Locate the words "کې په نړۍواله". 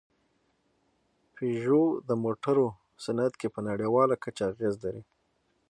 3.39-4.15